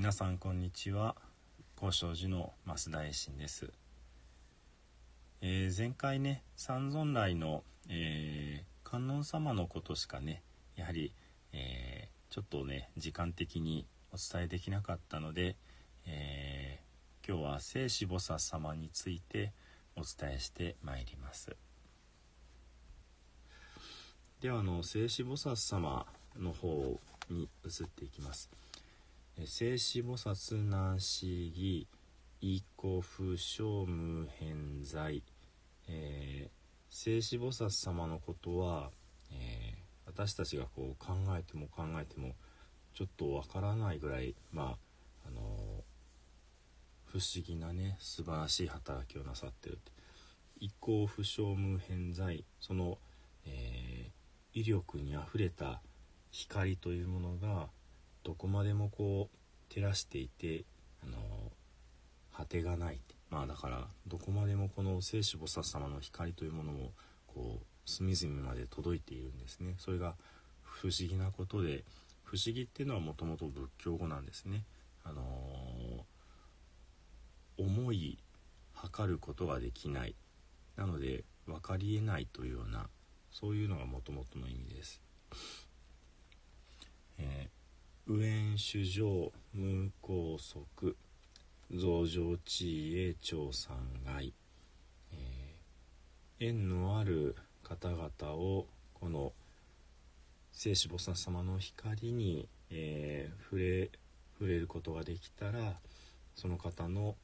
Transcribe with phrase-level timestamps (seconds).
[0.00, 1.14] 皆さんこんにちは。
[1.76, 3.70] 高尚寺の増田衛進です、
[5.42, 10.42] えー、前回ね三尊来の、えー、観音様のことしかね
[10.74, 11.12] やはり、
[11.52, 15.56] えー、ちょっとね時間的にお伝えできなかったので、
[16.06, 16.80] え
[17.28, 19.52] 今日は聖子菩薩様について
[19.96, 21.54] お伝えしてまいります。
[24.40, 26.06] ではあの聖子菩薩様
[26.38, 26.98] の方
[27.28, 28.48] に移っていきます。
[29.46, 31.86] 静止菩薩南市義
[32.40, 35.22] 異故不正無偏在、
[35.88, 36.50] えー、
[36.88, 38.90] 静止菩薩様のことは、
[39.30, 42.34] えー、私たちがこう考えても考えても
[42.94, 44.78] ちょっとわからないぐらいま
[45.24, 45.44] ああのー、
[47.04, 49.92] 不思議なね素晴らしい働きをなさってるって。
[50.62, 52.44] 異行不正無偏在。
[52.60, 52.98] その、
[53.46, 55.80] えー、威力にあふれた
[56.30, 57.70] 光というものが
[58.22, 60.64] どこまでもこう照らしていて
[61.02, 61.16] あの
[62.36, 66.90] 果てがないまあだからどこまでもこの聖子菩薩様の光というものも
[67.26, 69.74] こう隅々まで届いているんですね。
[69.78, 70.14] それが
[70.62, 71.84] 不思議なことで
[72.24, 74.64] 不思議っていうのはもともと仏教語なんですね。
[75.04, 78.18] あのー、思い
[78.72, 80.14] 測ることができない。
[80.76, 82.88] なので分かりえないというような
[83.30, 85.00] そういうのがもともとの意味です、
[88.06, 90.94] 右縁主情無拘束
[91.70, 94.32] 増上地位へ長三害、
[95.12, 99.32] えー、縁のある方々をこの
[100.52, 103.90] 聖子菩薩様の光に、えー、触れ
[104.38, 105.74] 触れることができたら
[106.34, 107.14] その方の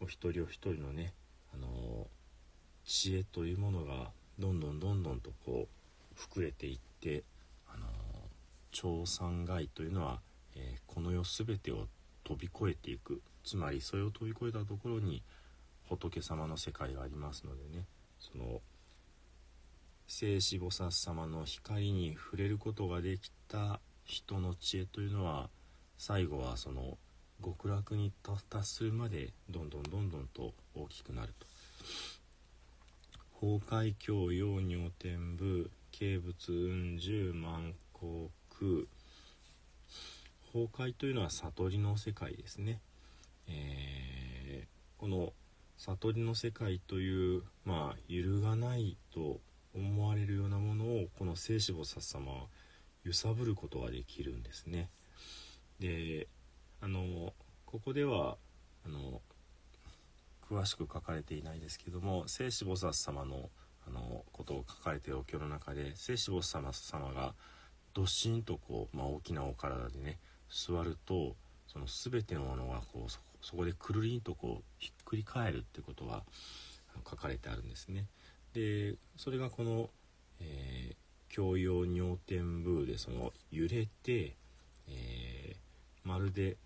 [0.00, 1.14] お一人お一人のね、
[1.54, 7.24] あのー、知恵というものがどんどんどんどんとこう膨れていって
[7.68, 7.86] あの
[8.72, 10.20] 超三害というのは、
[10.56, 11.86] えー、この世全てを
[12.24, 15.22] 飛び越えていくつまりそれを飛び越えたところに
[15.88, 17.84] 仏様の世界がありますのでね
[18.18, 18.60] その
[20.06, 25.48] 聖子菩薩様の光に触れることができた人の知恵というのは
[25.96, 26.98] 最後はその
[27.42, 31.46] 極楽に達するまでどんどんどんどんと大きくなると。
[33.32, 38.30] 法海教養尿天部軽仏雲十万国
[38.62, 38.88] く
[40.52, 42.80] 崩壊というのは悟りの世界ですね、
[43.48, 45.32] えー、この
[45.76, 49.40] 悟りの世界というまあ揺るがないと
[49.74, 52.46] 思われるようなものをこの聖子菩薩様は
[53.04, 54.90] 揺さぶることができるんですね。
[55.80, 56.28] で
[56.80, 57.32] あの
[57.66, 58.36] ここでは
[58.86, 59.22] あの
[60.48, 63.50] 詳しく書かれていないですけども聖子菩薩様の
[63.84, 67.34] あのことを書かれているお経の中で聖子菩薩様が
[67.94, 70.18] どっしんとこう、まあ、大きなお体でね
[70.50, 71.36] 座ると
[71.66, 73.10] その全てのものがこう
[73.42, 76.22] そこでくるりんとこうひっくり返るってことが
[77.08, 78.06] 書かれてあるんですね。
[78.54, 79.90] でそれがこの、
[80.40, 80.94] えー、
[81.34, 84.36] 教養尿天部でその揺れて、
[84.88, 86.56] えー、まるで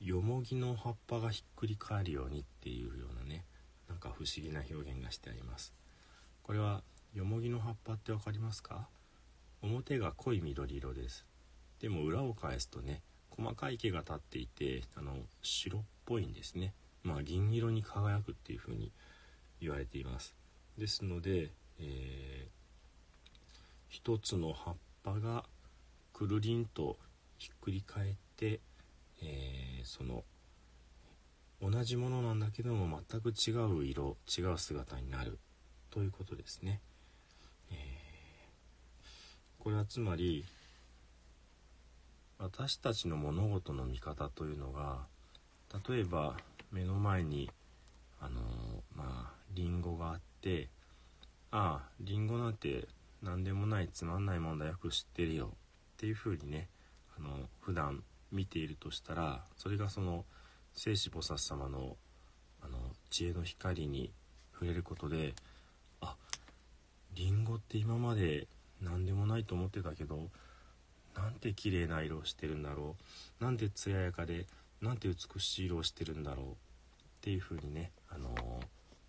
[0.00, 3.44] よもぎの葉っぱがひっくり返るようにっていうようなね
[3.88, 5.72] なんか不思議な表現がしてあります。
[6.42, 6.82] これは
[7.14, 8.88] よもぎの葉っぱって分かりますか？
[9.62, 11.26] 表が濃い緑色です。
[11.80, 16.74] でも裏を返すとね細かい毛が立っていてあの白っぽいんですね。
[17.02, 18.92] まあ銀色に輝くっていう風に
[19.60, 20.34] 言われています。
[20.76, 22.50] ですので、えー、
[23.88, 25.44] 一つの葉っぱが
[26.12, 26.98] くるりんと
[27.38, 28.60] ひっくり返って、
[29.22, 30.24] えー、その
[31.60, 35.38] 同じものなんだけども全く違う色違う姿になる
[35.90, 36.80] ということですね。
[39.68, 40.46] これはつまり
[42.38, 45.00] 私たちの物事の見方というのが
[45.86, 46.38] 例えば
[46.72, 47.50] 目の前に
[48.18, 48.40] あの
[48.96, 50.68] まあリンゴがあって
[51.50, 52.88] ああリンゴなんて
[53.22, 55.56] 何でもないつまんないもんだよく知ってるよっ
[55.98, 56.66] ていうふうにね
[57.18, 57.28] あの
[57.60, 58.02] 普段
[58.32, 60.24] 見ているとしたらそれがその
[60.72, 61.98] 聖子菩薩様の
[62.62, 62.78] あの
[63.10, 64.12] 知恵の光に
[64.54, 65.34] 触れることで
[66.00, 66.16] あ
[67.14, 68.46] リンゴって今まで
[68.82, 70.28] 何でもないと思ってたけど
[71.16, 72.96] なんて綺麗な色をしてるんだろ
[73.40, 74.46] うなんて艶やかで
[74.80, 76.54] なんて美しい色をしてるんだろうっ
[77.20, 78.36] ていう風にね、あのー、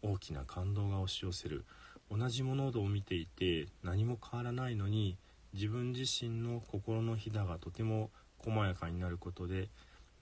[0.01, 1.63] 大きな感動が押し寄せる。
[2.12, 5.16] 同じものを見ていて何も変わらないのに
[5.54, 9.69] 自分自身の心のひだがとても細やかになることで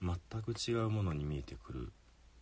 [0.02, 1.92] 全く違うものに見えてくる。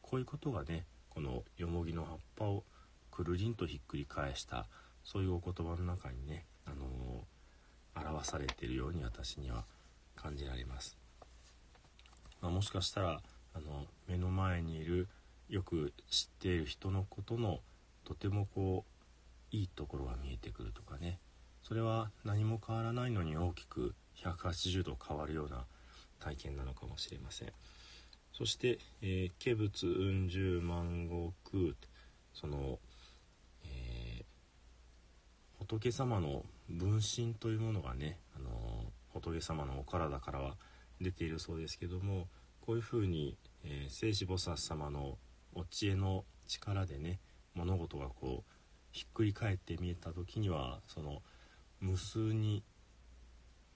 [0.02, 2.64] こういうことがねこのよもぎの葉っぱを
[3.12, 4.66] くるりんとひっくり返した
[5.04, 7.24] そういうお言葉の中にねあの
[7.94, 9.64] 表されているように私には
[10.14, 10.96] 感じられます。
[12.40, 13.20] まあ、もしかしたら
[13.54, 15.08] あの目の前にいる
[15.48, 17.60] よく知っている人のことの
[18.04, 18.84] とてもこ
[19.52, 21.18] ういいところが見えてくるとかね。
[21.62, 25.64] それは何も変わらないのに大きく180度変わるような
[26.20, 27.52] 体験なのかもしれません。
[28.32, 31.32] そして「えー、化仏雲十万国
[31.74, 31.74] 空」
[32.36, 32.78] その、
[35.68, 40.54] 仏様の分身というものがね、あの、仏様のお体からは
[41.00, 42.28] 出ているそうですけども
[42.60, 45.18] こういうふうに、えー、聖子菩薩様の
[45.54, 47.18] お知恵の力でね
[47.54, 48.52] 物事がこう
[48.92, 51.22] ひっくり返って見えた時にはその
[51.80, 52.62] 無数に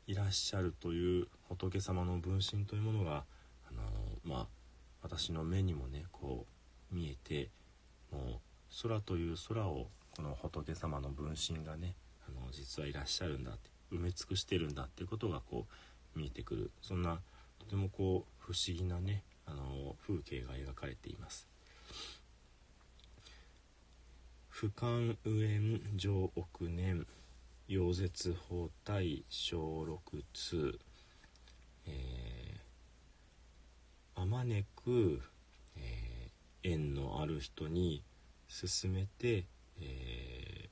[0.06, 3.24] いらっしゃるという仏様の分身というものが、
[3.70, 3.82] あの
[4.24, 4.46] まあ、
[5.02, 6.46] 私の目にもねこ
[6.90, 7.50] う見えて
[8.10, 8.40] もう
[8.82, 11.94] 空という空をこの仏様の分身がね
[12.28, 15.66] あの実はいらっしゃるんだって埋め尽くしてるんだってことがこ
[16.16, 17.20] う見えてくるそんな
[17.58, 21.48] とてもこう不思議なねあの風景が描かれています。
[24.52, 27.06] 俯瞰右縁上億年
[27.68, 30.78] 溶絶包帯小六通
[31.86, 35.22] えー、あまねく、
[35.76, 38.02] えー、縁のある人に
[38.48, 39.46] 勧めて、
[39.80, 40.68] え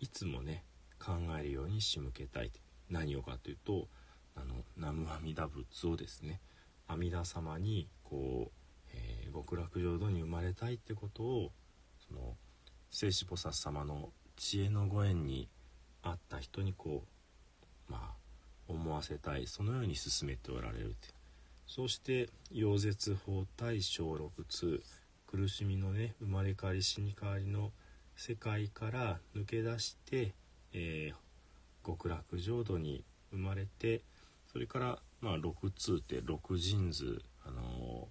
[0.00, 0.64] ー、いつもね
[0.98, 2.50] 考えるように仕向けたい。
[2.90, 3.86] 何をかというと
[4.34, 6.40] あの南無阿弥陀仏をですね
[6.88, 8.52] 阿弥陀様にこう、
[8.92, 11.52] えー、極楽浄土に生まれたいってことを
[12.08, 12.34] その
[12.90, 15.48] 聖子菩薩様の知恵のご縁に
[16.02, 17.04] あった人にこ
[17.88, 18.14] うまあ
[18.66, 19.46] 思わせたい。
[19.46, 21.08] そのように進めておられるって
[21.66, 24.82] そして溶絶法対小六通。
[25.30, 27.70] 苦しみのね生まれ変わり死に変わりの
[28.16, 30.34] 世界から抜け出して、
[30.72, 34.00] えー、極楽浄土に生まれて
[34.52, 38.08] それからまあ六通って六神図あの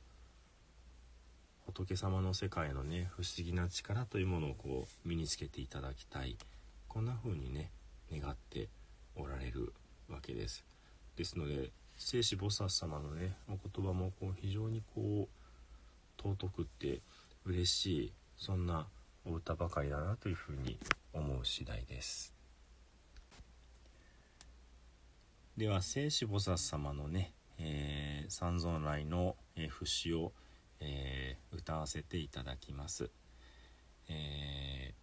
[1.67, 6.37] ー、仏様の世界のね不思議な力というものをこう身につけていただきたい。
[6.87, 7.69] こんな風にね
[8.11, 8.69] 願って
[9.15, 9.73] おられる
[10.09, 10.65] わけです。
[11.17, 16.99] ですので聖子菩薩様のねお言葉もこう非常にこう尊くって
[17.49, 18.85] 嬉しいそんな
[19.25, 20.77] お歌ばかりだなというふうに
[21.13, 22.31] 思う次第です。
[25.57, 30.31] では聖子菩薩様のね、えー、三尊来の、えー、節を、
[30.79, 33.09] えー、歌わせていただきます、
[34.07, 34.99] えー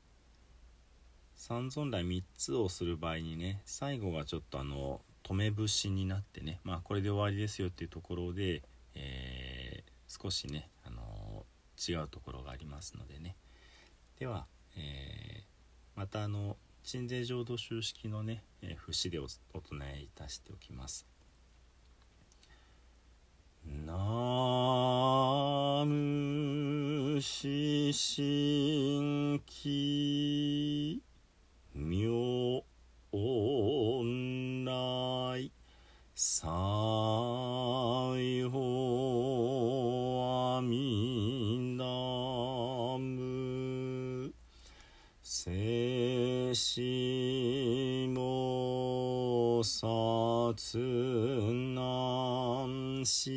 [1.39, 8.63] 三尊来3つをする場合にね最後がちょっとあの止め節になってねまあこれで終わりですよっていうところで、
[8.95, 10.96] えー、少しね、あの、
[11.77, 13.37] 違うところがありますのでね
[14.19, 14.47] では、
[14.77, 21.05] えー、またあの鎮西浄土宗式のね、え節でおお唱えいたしておきます。
[23.65, 23.93] ナ
[25.85, 31.03] ムシシンキ
[31.75, 32.63] 妙
[34.65, 35.51] 内
[36.15, 36.56] 西方
[46.57, 49.87] しもさ
[50.57, 53.31] つなんし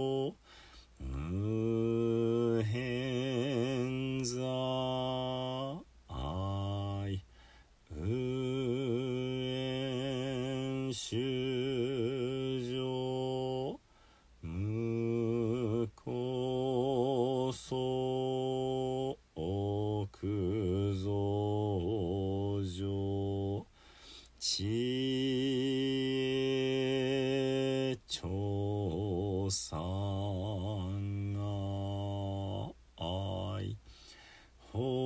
[17.57, 19.19] そ
[20.13, 23.67] く増上。
[24.39, 24.65] 知
[27.91, 31.41] 恵調査が
[32.99, 33.77] 愛
[34.73, 35.06] 法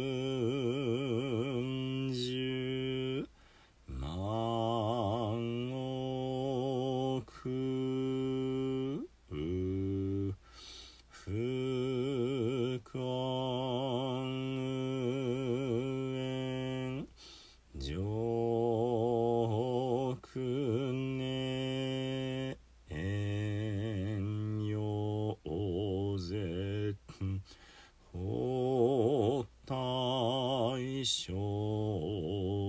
[31.03, 31.33] 小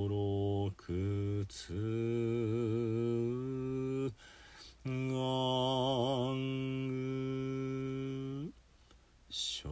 [0.09, 0.73] 六
[1.49, 1.75] つ
[4.85, 6.39] 願
[6.89, 8.53] 具
[9.29, 9.69] 小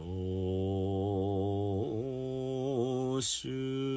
[3.21, 3.90] 衆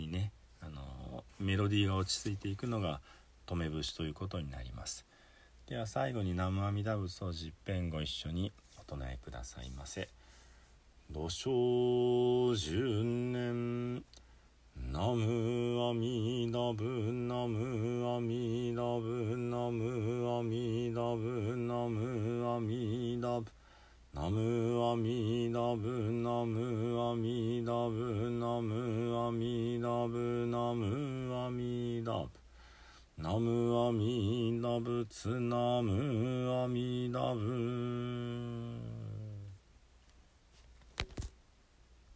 [0.00, 3.00] にねあのメロディーが落ち着いていくのが
[3.46, 5.04] 止め節ということになります。
[5.66, 10.08] では最後に南無阿弥陀仏を十遍ご一緒にお唱えくださいませ。
[11.10, 14.04] 土生十年
[14.76, 23.46] ナムアミダブナムアミダブナムアミダブナムアミダブ
[24.12, 32.30] ナムアミダブナムアミダブナムアミダブナムアミダブ
[33.22, 35.06] ナムアミダブ。
[35.10, 38.69] ツナムアミダブ。